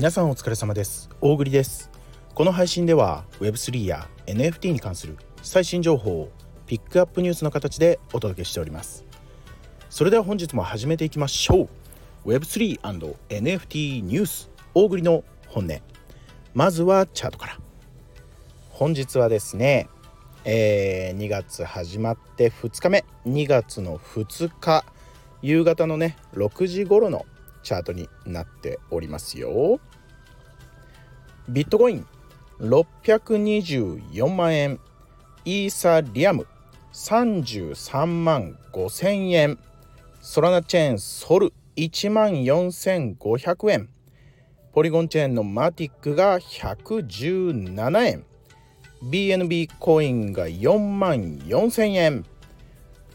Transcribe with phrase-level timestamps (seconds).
[0.00, 1.10] 皆さんお疲れ様です。
[1.20, 1.90] 大栗です。
[2.34, 6.30] この配信では Web3 や NFT に関する最新情報を
[6.64, 9.04] ピックアップニュースの形でお届けしております。
[9.90, 11.68] それでは本日も始めていきましょ
[12.24, 12.28] う。
[12.30, 15.78] Web3&NFT ニュース大栗の本音。
[16.54, 17.58] まずはチャートから。
[18.70, 19.90] 本日はですね
[20.46, 23.04] えー、2月始まって2日目。
[23.26, 24.82] 2月の2日
[25.42, 27.26] 夕方のね6時頃の
[27.62, 29.78] チャートになっておりますよ。
[31.52, 32.06] ビットコイン
[32.60, 34.78] 624万円。
[35.44, 36.46] イーサリアム
[36.92, 39.58] 33万5000円。
[40.20, 43.88] ソラナチェーンソル1万4500円。
[44.72, 48.24] ポリゴンチェーンのマティックが117円。
[49.02, 52.24] BNB コインが4万4000円。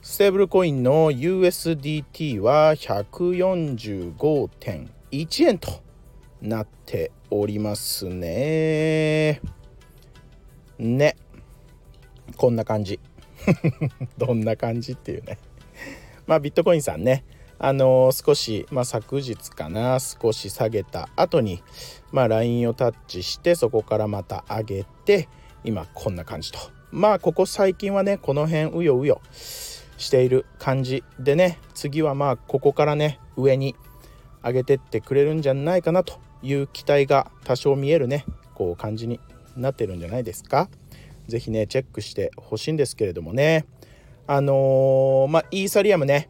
[0.00, 5.81] ステーブルコインの USDT は145.1円と。
[6.42, 9.40] なっておりますね。
[10.78, 11.16] ね。
[12.36, 12.98] こんな感じ。
[14.18, 15.38] どんな感じっていうね。
[16.26, 17.24] まあビットコインさんね。
[17.60, 20.00] あのー、少し、まあ、昨日かな。
[20.00, 21.62] 少し下げた後に
[22.10, 25.28] まあラインをタッチしてそこからまた上げて
[25.62, 26.58] 今こんな感じと。
[26.90, 29.20] まあここ最近はねこの辺うようよ。
[29.30, 31.60] している感じでね。
[31.74, 33.76] 次はまあここからね上に
[34.42, 39.20] 上げてってくれるんじゃないかなという期待が多少見えるねこう感じに
[39.56, 40.68] なってるんじゃないですか。
[41.28, 43.64] 是非ねチェックしてほしいんですけれどもね。
[44.26, 46.28] あのー、まあイーサリアムね。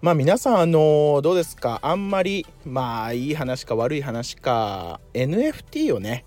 [0.00, 1.78] まあ皆さんあのー、どうですか？
[1.82, 6.24] あんまりまあいい話か悪い話か NFT をね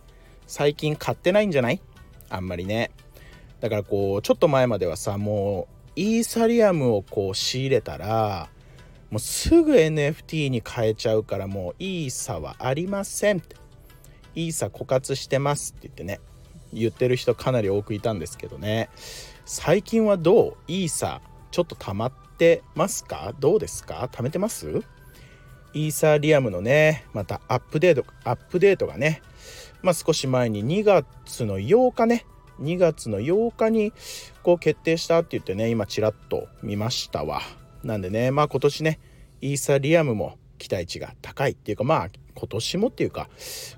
[0.47, 1.81] 最近買ってないんじゃない？
[2.30, 2.92] あんまりね。
[3.59, 8.50] だからこうちょっと前まではさもうイーサリアムをこう仕入れたら
[9.09, 13.56] もうすぐ NFT に変えちゃうからもうイーサはありませんって。
[14.35, 16.19] イーサ枯渇してますって言ってね。
[16.74, 18.90] 言ってる人かなり多くいたんですけどね。
[19.46, 20.57] 最近はどう？
[20.68, 21.22] イーサ
[21.52, 23.34] ちょっと溜まってますか？
[23.40, 24.09] どうですか？
[24.12, 24.81] 貯めてます？
[25.74, 29.22] イーサリアムのねまたアップデートアップデートがね
[29.81, 32.25] まあ、少し前に2月の8日ね。
[32.59, 33.94] 2月の8日に
[34.41, 37.41] こう決定したって言ってね今ちらっと見ましたわ。
[37.85, 39.00] なんでねまあ今年ね
[39.41, 43.29] イーサリアムも期待値が高いっていうかまあ今年もっていうか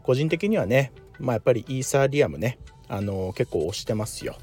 [0.02, 2.58] 個人的にはねまあやっぱりイーサリアムね
[2.88, 4.38] あのー、結構推してますよ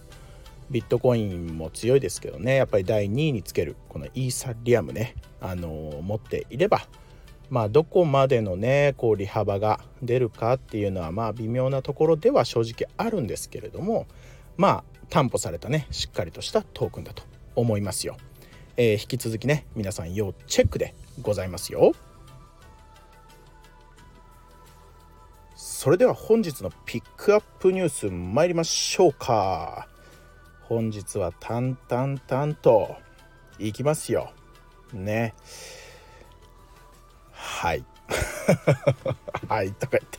[0.70, 6.86] ビットコインも強いですけどねやっぱり第2位につけるこのイーサリアムねあのー、持っていれば
[7.48, 14.06] まあどこまでのねこう利幅が出るかっていうのはまあ微妙なところでは正直あるんですけれども
[14.58, 17.22] まあ担保されたねしっかりとしたトークンだと
[17.54, 18.16] 思いますよ。
[18.76, 21.92] えー、引き続きね皆さん要チェックでございますよ。
[25.54, 29.86] それでは本日のピックアップニュース参りましょうか。
[30.62, 32.96] 本日は淡々々と
[33.58, 34.32] いきますよ。
[34.92, 35.34] ね。
[37.32, 37.84] はい
[39.48, 40.18] はいとか言って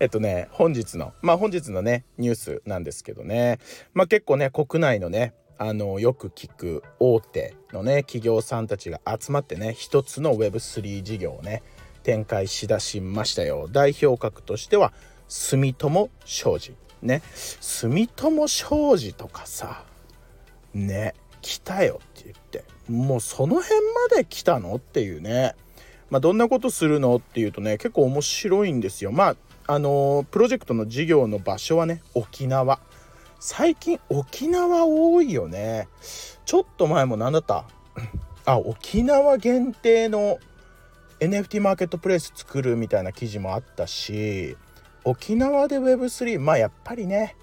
[0.00, 3.58] えっとね本日のまあ本日のねニュースなんですけどね
[3.94, 11.62] まあ結構ね国内のねあのよく聞く大手のね企業さんたちが集まってね一つの Web3 事業をね
[12.02, 13.68] 展開しだしましたよ。
[13.70, 14.92] 代表格としては
[15.28, 16.74] 住友商事。
[17.00, 17.22] ね。
[17.60, 19.84] 住友商事とかさ
[20.74, 22.64] ね来たよって言って。
[22.88, 23.80] もうその辺
[24.10, 25.54] まで来たのっていうね。
[26.10, 29.12] まあ、どんなことするのっていうとね結構面白いんですよ。
[29.12, 29.36] まあ
[29.66, 32.80] あのプロジェクトの事業の場所はね沖縄。
[33.44, 35.88] 最近沖縄多いよね。
[36.44, 37.64] ちょっと前も何だった？
[38.46, 40.38] あ沖縄限定の
[41.18, 44.56] NFT マーケットプレイス作るみたいな記事もあったし
[45.02, 47.34] 沖縄で Web3 まあやっぱりね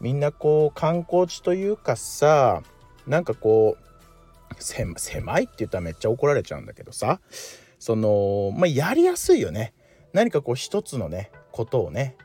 [0.00, 2.62] みんなこう観光地というかさ
[3.08, 3.76] なんかこ
[4.56, 7.20] う狭いって言ったらめっちゃ怒られちゃうんだけどさ
[7.80, 9.72] そのまあやりやすいよね。
[10.12, 12.16] 何かこう一つのねことをね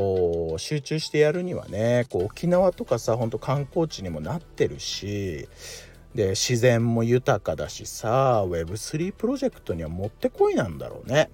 [0.00, 5.46] こう集中してやるにはねこう沖縄とかさほんと観光地にもなってるし
[6.14, 11.30] で自然も豊かだしさ Web3 プロジェクトにはもってこいなんだろうね。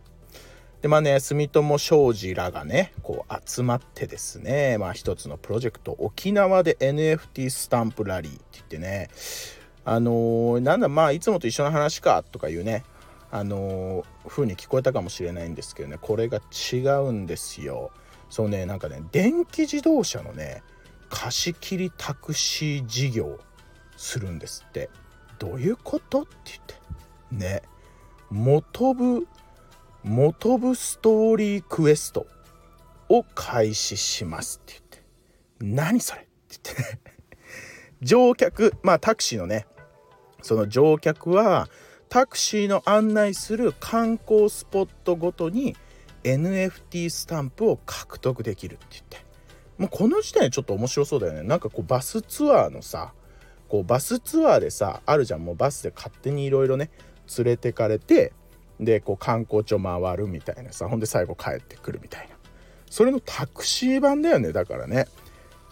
[0.82, 9.10] でまあね住友商事らがねこう集まってですねまあ一つのプロジェクト沖縄で NFT スタンプラリーって言ってね
[9.84, 12.84] あのー、なんだまあいつもと一緒の話かとかいうね
[13.30, 16.40] あの風に聞こえたかもしれないんですけどねこれが
[16.72, 17.92] 違うんですよ
[18.28, 20.62] そうねなんかね電気自動車のね
[21.08, 23.38] 貸し切りタクシー事業
[23.96, 24.90] するんですって。
[25.38, 26.74] どういうことって言って。
[27.30, 27.62] ね。
[28.30, 29.26] 元部
[30.02, 32.26] モトブストーリークエスト
[33.08, 34.80] を開始しますって
[35.60, 35.82] 言って。
[35.82, 36.82] 何それって言って。
[36.82, 37.16] ね
[38.02, 39.66] 乗客まあタクシーのね
[40.42, 41.68] その乗客は
[42.08, 45.76] タクシーの案内する観光スポットごとに
[46.26, 49.24] NFT スタンプを獲得できるって言って。
[49.78, 51.42] もうこの時点でちょっと面白そうだよね。
[51.42, 53.12] なんかこうバスツアーのさ
[53.68, 55.44] こうバスツアーでさあるじゃん。
[55.44, 56.90] もうバスで勝手にいろいろね
[57.38, 58.32] 連れてかれて
[58.80, 62.36] でこう観光地を回るみたいなさほんで最後帰ってくるみたいな。
[62.90, 65.06] それのタクシー版だよねだからね。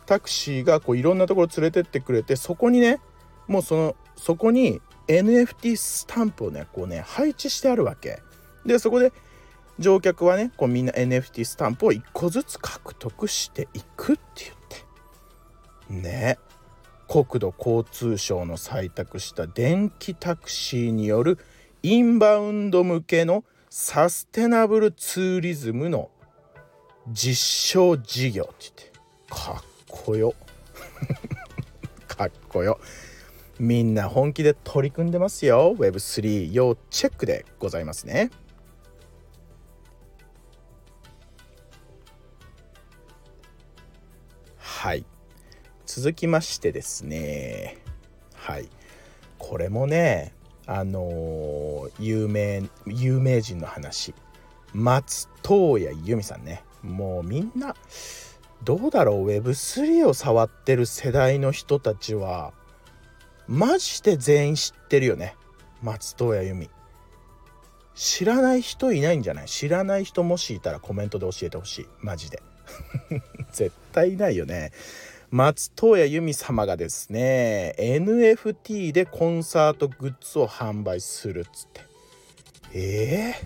[0.06, 3.00] タクシーがこういろんなところ連れてってくれてそこにね
[3.46, 8.20] もうそのそこに NFT スタンプをねこうね配置してあるわけ。
[8.66, 9.12] でそこで
[9.78, 14.22] 乗客はねこうみんな NFT スタンプを1個ずつ獲得していくって
[15.88, 16.08] 言って。
[16.08, 16.38] ね。
[17.08, 21.38] 国土交通省の採択した電気タクシーによる
[21.82, 26.10] インバウンド向けのサステナブルツーリズムの
[27.08, 27.36] 実
[27.72, 28.92] 証事業って言って。
[29.28, 30.34] かっこよ。
[32.08, 32.80] かっこよ。
[33.58, 35.74] みんな本気で取り組んでますよ。
[35.76, 38.30] Web3 要チェックでございますね。
[44.84, 45.06] はい。
[45.86, 47.78] 続きましてですね。
[48.34, 48.68] はい。
[49.38, 50.34] これもね
[50.66, 54.14] あのー、有名有名人の話。
[54.74, 56.64] 松任谷由実さんね。
[56.82, 57.74] もうみんな
[58.62, 62.52] どうだろう？Web3 を触ってる世代の人たちは
[63.48, 65.34] マジで全員知ってるよね。
[65.80, 66.68] 松任谷由実。
[67.94, 69.46] 知らない人いないんじゃない？
[69.46, 71.86] 知らない人もしいたらコメントで教えてほしい。
[72.02, 72.42] マジで。
[73.52, 74.72] 絶対いないよね。
[75.30, 81.80] 松任谷由実様がですね NFT でコンサートグッズを販売するっつって。
[82.72, 83.44] えー、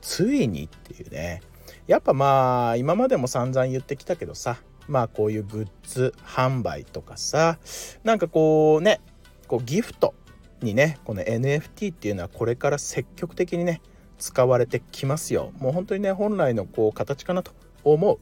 [0.00, 1.42] ついにっていうね。
[1.86, 4.58] やっぱまあ今までも散々言ってきたけどさ。
[4.86, 7.58] まあこういうグッズ販売とかさ。
[8.04, 9.00] なんかこうね
[9.48, 10.14] こうギフト
[10.62, 13.80] にねこの NFT っていうのはこれから積極的にね
[14.18, 15.52] 使われてきますよ。
[15.58, 17.52] もう本当にね本来のこう形かなと
[17.84, 18.18] 思う。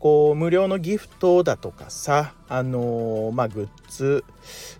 [0.00, 4.24] こう無料のギフトだとかさあのー、まあグッズ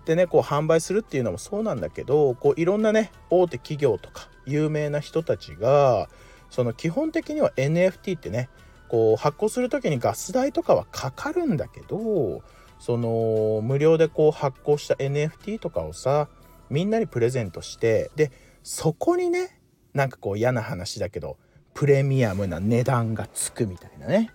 [0.07, 6.09] でねこう販売するっていうのもそうなんだけどこういろんなね大手企業とか有名な人たちが
[6.49, 8.49] その基本的には NFT ってね
[8.89, 12.43] こう発行する時にガス代とかはかかるんだけど
[12.79, 16.29] その無料でこう発行した NFT とかをさ
[16.71, 18.33] みんなにプレゼントしてで
[18.63, 19.61] そこにね
[19.93, 21.37] なんかこう嫌な話だけど
[21.81, 24.31] プレミアムな値段がつくみたいなね。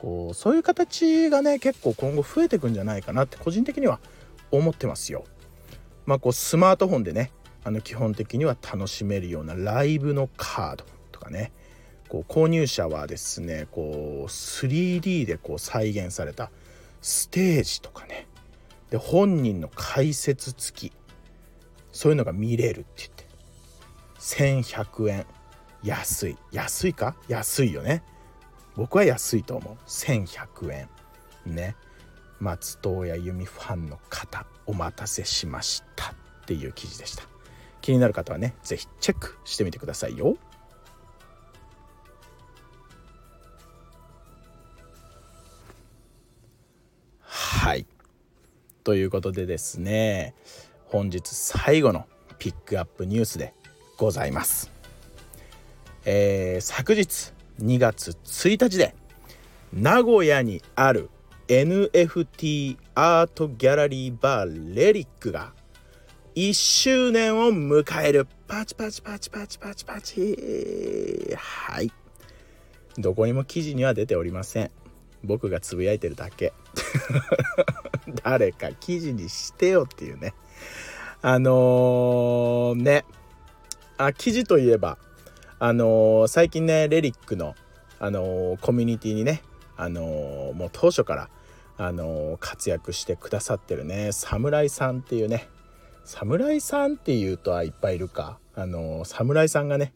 [0.00, 4.00] こうそういう形がね結構今後増えてくんじゃないかなって個人的には
[4.50, 5.24] 思ってますよ。
[6.06, 7.32] まあこうスマートフォンでね
[7.64, 11.52] あの基本的には楽しめるようなライブのカードとかね。
[12.08, 16.50] こう購入者はですねこう 3D でこう再現された
[17.02, 18.26] ステージとかね。
[18.88, 20.92] で本人の解説付き。
[21.92, 23.26] そういうのが見れるって言って。
[24.18, 25.26] 1100円。
[25.82, 26.36] 安い。
[26.52, 27.16] 安いか？
[27.28, 28.02] 安いよね。
[28.76, 29.76] 僕は安いと思う。
[29.86, 30.88] 1100円。
[31.46, 31.76] ね。
[32.38, 36.14] 松任谷由実ファンの方お待たせしましたっ
[36.46, 37.24] ていう記事でした。
[37.82, 40.36] 気になる方はね是非チェックしてみてくださいよ。
[47.22, 47.86] はい。
[48.84, 50.34] ということでですね
[50.86, 52.06] 本日最後の
[52.38, 53.54] ピックアップニュースで
[53.98, 54.79] ございます。
[56.04, 58.94] えー、昨日2月1日で
[59.72, 61.10] 名古屋にある
[61.48, 65.52] NFT アートギャラリーバーレリックが
[66.36, 68.26] 1周年を迎える。
[68.46, 71.36] パチパチパチパチパチパチ。
[71.36, 71.92] はい。
[72.96, 74.70] どこにも記事には出ておりません。
[75.24, 76.52] 僕がつぶやいてるだけ。
[78.22, 80.34] 誰か記事にしてよっていうね。
[81.20, 83.04] あのー、ね。
[83.98, 84.98] あ記事といえば
[85.62, 87.54] あのー、最近ねレリックの、
[87.98, 89.42] あのー、コミュニティにね、
[89.76, 91.28] あのー、もう当初から、
[91.76, 95.48] あの活躍してくださってるね侍さんっていうね
[96.04, 99.92] 侍さんっていうとはいっぱいいるか、あの侍さんがね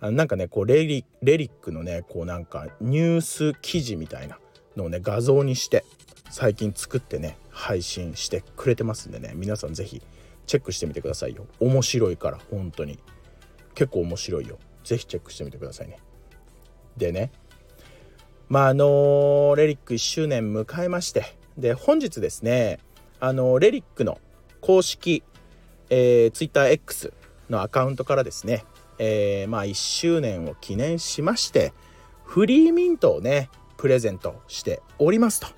[0.00, 4.38] あなんかねこうレリレリックのねこうなんかニュース記事みたいな
[4.76, 5.84] のをね画像にして
[6.30, 10.02] 最近作ってね配信してくれてますんでね皆さん是非
[10.46, 11.46] チェックしてみてくださいよ。
[11.60, 12.98] 面白いから本当に。
[13.76, 14.58] 結構面白いよ。
[14.86, 15.98] ぜひチェックしてみてくださいね。
[16.96, 17.30] でね
[18.48, 22.78] まああのレリック1周年迎えましてで本日ですね
[23.20, 24.20] あのレリックの
[24.60, 25.22] 公式、
[25.90, 27.12] えー、TwitterX
[27.50, 28.64] のアカウントからですね
[28.98, 31.72] えー、まあ1周年を記念しまして
[32.24, 35.48] フリーミントをねプレゼントしておりますと。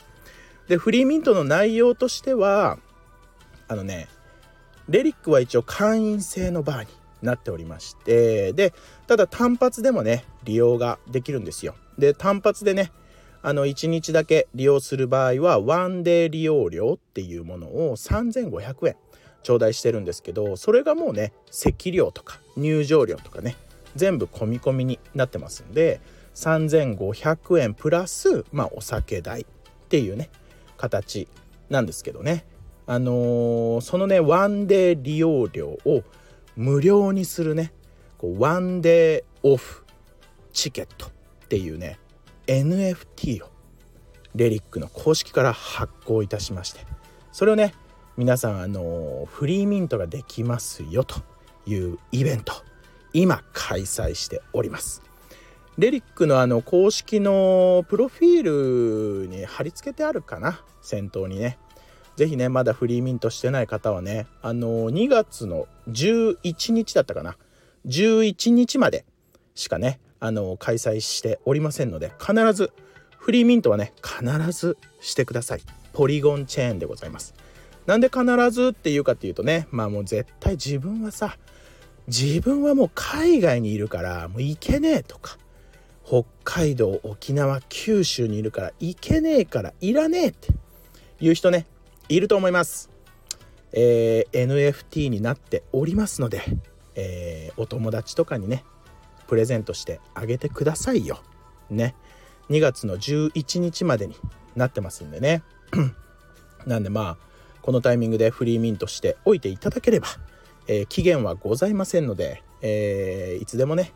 [0.69, 2.79] でフリーミントの内容としては
[3.69, 4.09] あのね
[4.89, 6.87] レリックは一応会員制のバーに
[7.23, 8.73] なっておりましてで
[9.07, 11.75] ただ単発でもね利用ができるんですよ。
[11.99, 12.93] で単発でね
[13.43, 18.97] あの1日だけ利用する場合はワンデー利用料っていうものを3500円
[19.43, 23.57] 頂戴してるんですけどそれがもうね席料とか入場料とかね
[23.97, 26.01] 全部込み込みになってますんで
[26.35, 29.45] 3500円プラス、まあ、お酒代っ
[29.89, 30.31] ていうね
[30.77, 31.29] 形
[31.71, 32.45] なんですけどね
[32.87, 36.03] あのー、そのねワンデー利用料を
[36.59, 37.73] 無料にするね。
[38.19, 39.85] こうワンデーオフ
[40.53, 41.11] チケットっ
[41.49, 42.01] ていうね
[42.49, 43.49] NFT を
[44.35, 46.81] レリックの公式から発行いたしまして。
[47.31, 47.75] それをね
[48.17, 51.21] 皆さんあのフリーミントができますよと
[51.65, 52.53] いうイベント
[53.13, 55.03] 今開催しております。
[55.79, 60.65] レリックのあの公式のプロフィールに貼り付けてあるかな？
[60.83, 61.57] 先頭にね。
[62.19, 67.37] 是非ねまだフリーミントしてない方はねあの2月の11日だったかな。
[67.87, 69.05] 11日まで
[69.55, 72.73] しかねあの開催しておりませんので必ず
[73.19, 75.61] フリーミントはね必ずしてください。
[75.93, 77.35] ポリゴンチェーンでございます。
[77.87, 81.37] なんで必ずっていうかっていうとねまあもう絶対自分はさ
[82.09, 85.39] 自分はもう海外にいるからもう行けねえとか
[86.05, 90.49] 北海道沖縄九州にいるから行けねえからいらねえって
[91.21, 91.67] いう人ね
[92.09, 92.91] いると思います、
[93.73, 96.43] えー、NFT になっておりますので、
[96.95, 98.65] えー、お友達とかにね
[99.29, 101.21] プレゼントしてあげてくださいよ。
[101.71, 101.95] ね。
[102.49, 104.17] 2月の11日までに
[104.57, 105.43] なってますんでね。
[106.67, 107.29] なんでまあ
[107.63, 110.09] このタイミングでフリーミントしておいていただければ、
[110.67, 113.93] えー、期限はございませんので、えー、いつでもね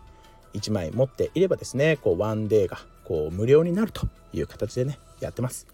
[0.52, 5.66] 1枚持っていればですねこうワンデーがこう無料になるという形でねやってます。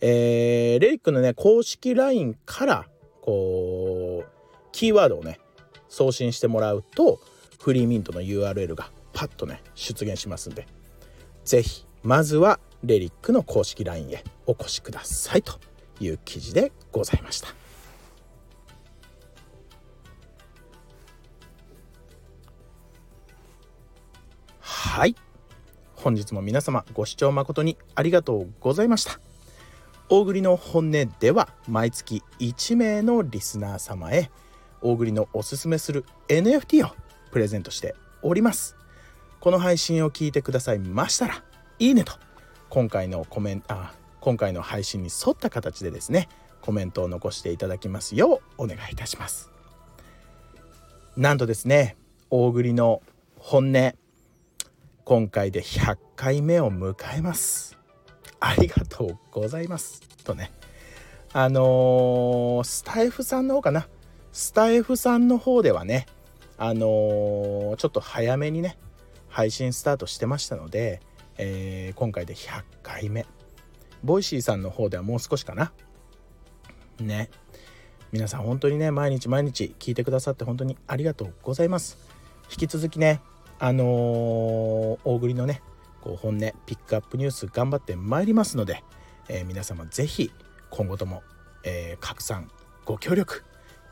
[0.00, 2.86] えー、レイックのね公式 LINE から
[3.20, 4.28] こう
[4.72, 5.40] キーワードをね
[5.88, 7.20] 送信してもらうと
[7.60, 10.66] フリーミントの URL がパッとね出現しますんで
[11.44, 15.58] 是非まずはレリックの公式 LINE へお越しくださいと
[16.00, 17.48] いう記事でございました。
[24.60, 25.14] はい。
[25.94, 29.20] 本日も皆様ご視聴誠にありがとうございました。
[30.10, 34.30] 大栗の本音では毎月1名のリスナー様へ
[34.80, 36.90] 大栗のおすすめする NFT を
[37.30, 38.76] プレゼントしております。
[39.40, 41.42] この配信を聞いてくださいましたら
[41.78, 42.12] いいねと
[42.70, 46.28] 今回のコメントあ今回の配信に沿った形でですね
[46.60, 49.50] コメントを残していただきますようお願いいたします。
[51.16, 51.96] なんとですね
[52.30, 53.02] 大栗の
[53.36, 53.94] 本音
[55.04, 57.77] 今回で100回目を迎えます。
[58.40, 60.02] ありがとうございます。
[60.24, 60.52] とね。
[61.32, 63.88] あのー、スタイフさんの方かな。
[64.32, 66.06] スタイフさんの方ではね
[66.58, 68.78] あのー、ちょっと早めにね
[69.28, 71.00] 配信スタートしてましたので、
[71.36, 73.26] えー、今回で100回目。
[74.04, 75.72] ボイシーさんの方ではもう少しかな。
[77.00, 77.30] ね。
[78.10, 81.98] 皆さん本当にね毎日毎日聞いてくださって本当にありがとうございます。
[82.50, 83.20] 引き続きね
[83.58, 85.62] あのー、大栗のね
[86.00, 88.82] こう本音ピックアップニュース頑張ってまいりますので、
[89.28, 90.30] えー、皆様是非
[90.70, 91.22] 今後とも、
[91.64, 92.50] えー、拡散
[92.84, 93.44] ご協力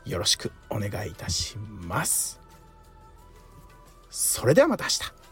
[0.05, 2.39] よろしくお願いいたします。
[4.09, 5.26] それではまた明日